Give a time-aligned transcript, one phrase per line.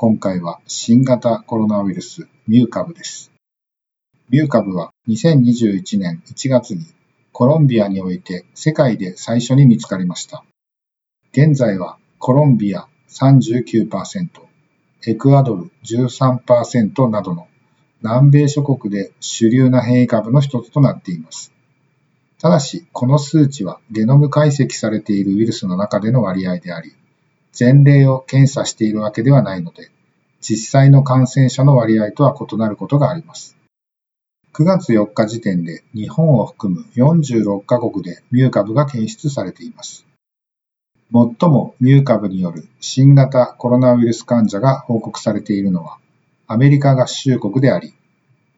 [0.00, 3.32] 今回は新型コロナウイルスミュー株です
[4.30, 6.86] ミュー株は2021年1月に
[7.32, 10.44] コロンビアにおいて世界で最初に見つかりました。
[11.32, 14.28] 現在はコロンビア39%、
[15.08, 17.48] エクアドル13%などの
[18.00, 21.52] 南米諸国で主流な変異株の一つとなっています。
[22.40, 26.94] ただし、この数値はゲノム解析されているウイルスの中での割合であり、
[27.58, 29.90] 前例を検査しているわけではないので、
[30.40, 33.56] 実際の感染者の割合とは異なることがあります。
[34.54, 40.04] 9月4日時点で日本を含む46カ国でミュー株が検出されています。
[41.12, 45.98] 最もミュー株による新型コロナウイルス患者が報告されているのは
[46.46, 47.94] アメリカ合衆国であり、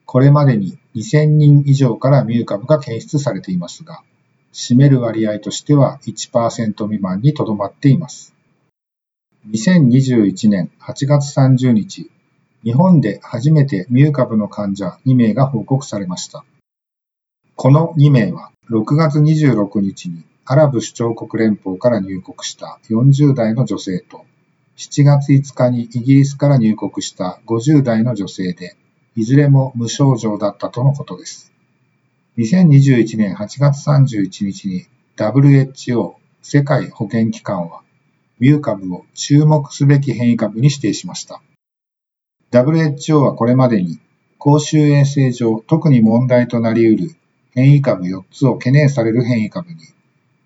[0.05, 4.01] これまでに2000人以上からミュー株が検出されていますが、
[4.53, 8.33] 占める割合としては1%未満にとどまっています。
[9.49, 12.11] 2021年8月30日、
[12.63, 16.45] 日本で初めてミュー株の患者2名が報告されました。
[17.55, 24.25] この2名は6月26日にアラブ首長国連邦から入国した40代の女性と
[24.77, 28.75] 7月5日にイギリスから入国した50代の女性で、
[29.15, 31.51] いずれも無症状だったとのことです。
[32.37, 34.85] 2021年8月31日に
[35.17, 37.81] WHO 世界保健機関は
[38.41, 41.43] ミュー株を注目すべき変異株に指定しました。
[42.51, 43.99] WHO はこれまでに
[44.39, 47.15] 公衆衛生上特に問題となり得る
[47.51, 49.75] 変異株4つを懸念される変異株に、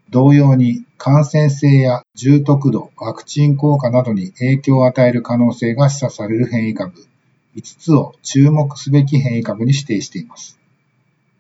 [0.10, 7.08] 同様に感染性や重篤度、ワクチン効果などに影響を与える可能性が示唆される変異株
[7.56, 10.60] 5つを注目すべき変異株に指定しています。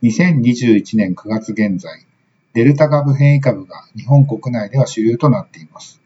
[0.03, 2.05] 2021年9月現在、
[2.53, 5.99] デルタ株変異株が日本国内では主流となっています。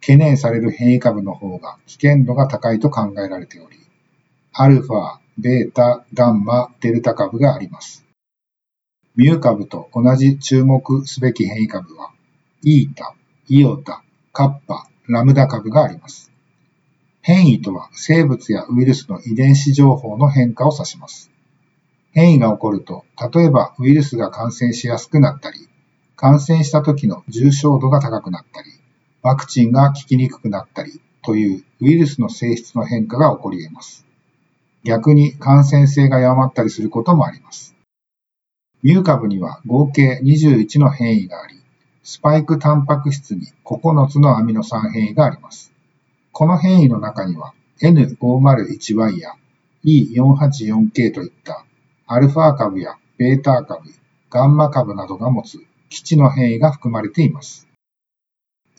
[0.00, 3.76] 懸念される変異株の方が危険度が高いと考えられており、
[4.52, 8.04] アルファ、ベータ、ガンマ、デルタ株があります。
[9.16, 12.12] ミュー株と同じ注目すべき変異株は、
[12.62, 13.14] イータ、
[13.48, 16.30] イオタ、カッパ、ラムダ株があります。
[17.20, 21.30] 変異とは生物やウイルスの遺伝子情報の変化を指します。
[22.12, 25.68] 変異が起こると、例えばウイルスが感染しやすくなったり、
[26.16, 28.70] 感染した時の重症度が高くなったり、
[29.28, 34.06] ワクチンが効きにくくなったりというウイルスの性質の変化が起こり得ます。
[34.84, 37.76] 逆に感染性が弱まったりすることもあります。
[38.82, 41.60] ミュー株には合計21の変異があり、
[42.02, 45.74] スパイクタンパク質に9つのアミノ酸変異があります。
[46.32, 47.52] この変異の中には
[47.82, 49.34] N501Y や
[49.84, 51.66] E484K といった
[52.06, 53.90] アルファ株やベータ株、
[54.30, 55.58] ガンマ株などが持つ
[55.90, 57.67] 基地の変異が含まれています。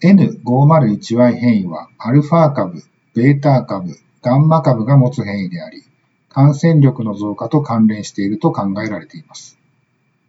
[0.01, 2.83] N501Y 変異はアルファ株、
[3.15, 5.83] ベータ株、ガンマ株が持つ変異であり、
[6.29, 9.57] 感染力の増加と関連していると考えられています。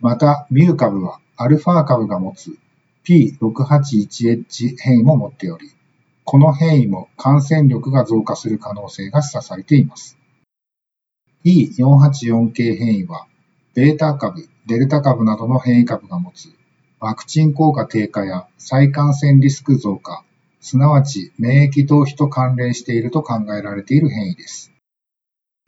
[0.00, 2.58] また、ミュー株はアルファ株が持つ
[3.04, 5.70] P681H 変異も持っており、
[6.24, 10.18] この変異も感染力が増加する可能性が示唆されています。
[11.44, 13.26] E484K 変異は、
[13.74, 16.48] ベータ株、デルタ株などの変異株が持つ
[17.00, 20.22] ワクチン効果低下や再感染リスク増加、
[20.60, 24.70] すなわち免疫逃避と関連していると考えられている変異です。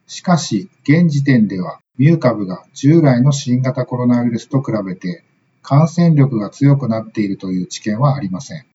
[0.06, 5.24] しかし、現時点ではミュー株が従来の新型コロナウイルスと比べて
[5.62, 8.66] 感染力が強くなっているという知見はありません。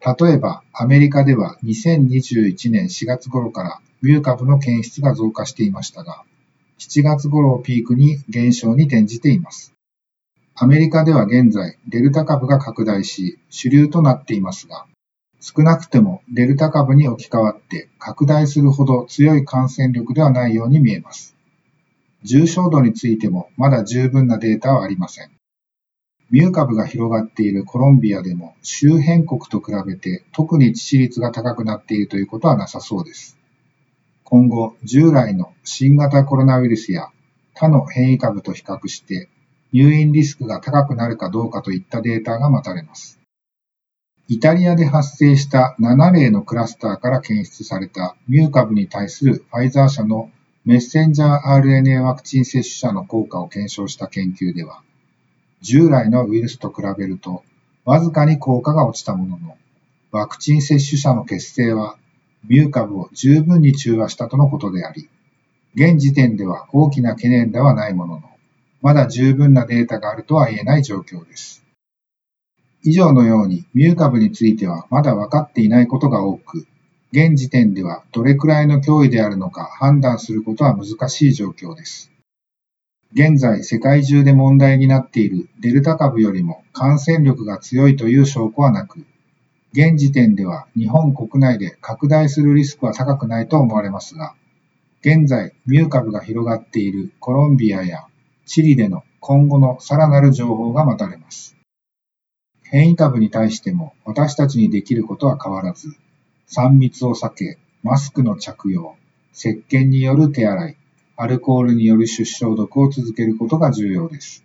[0.00, 6.22] 例えば、アメリカでは2021年4月頃からミュー株の検出が増加していましたが、
[6.78, 9.72] 7月頃をピークに減少に転じています。
[10.62, 14.84] アメリカでは現在、デルタ株が拡大し、主流となっていますが、
[15.40, 21.34] 少なくてもデルタ株に置き換わって拡大するほど強い感染力ではないように見えます。
[22.24, 25.30] 重症度についてもまだ十分なデータはありません。
[26.28, 33.38] ミュー株が広がっているコロンビアでも周辺国と比べて特に致死率が高くなっているということはなさそうです。
[34.24, 37.08] 今後、従来の新型コロナウイルスや
[37.54, 39.30] 他の変異株と比較して
[39.72, 43.20] 入院リスクが高くなるかどうかといったデータが待たれます。
[44.28, 50.30] イタリアで発生した7例のクラスターから検出されたミュー株に対するファイザー社の
[50.64, 54.82] メッセンジャー RNA ワクチン接種者の効果を検証した研究では、
[55.62, 57.42] 従来のウイルスと比べると
[57.84, 59.56] わずかに効果が落ちたものの、
[60.12, 61.96] ワクチン接種者の血清は
[62.44, 65.08] ミュー株を十分に中和したとのことであり、
[65.74, 68.29] 現時点では大きな懸念ではないものの、
[68.82, 71.64] まだ十分なデータがあるとは言えない状況です。
[72.82, 76.66] 以上のようにミュー株についてはまだ分かっていないことが多く、
[77.12, 82.10] 現時点ではどれくらいの脅威であるのか判断することは難しい状況です。
[83.12, 89.04] 現在世界中で問題になっているデルタ株よりも感染力が強いという証拠はなく、
[89.72, 94.34] 現時点では日本国内で拡大するリスクは高くないと思われますが、
[95.00, 98.06] 現在ミュー株が広がっているコロンビアや
[98.50, 101.56] チリでの今後のさらなる情報が待たれます。
[102.64, 105.94] 変異株に対しても私たちにできることは変わらず、
[106.48, 108.96] 3密を避け、マスクの着用、
[109.32, 110.76] 石鹸による手洗い、
[111.16, 114.44] アルコールによる出消毒を続けることが重要です。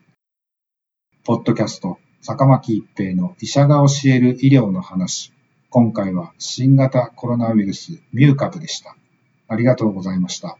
[1.23, 5.33] ポッドキャスト、坂巻一平の医者が教える医療の話。
[5.71, 8.95] 今回は新型コロナウイルスミュー株でした。
[9.47, 10.59] ありがとうございました。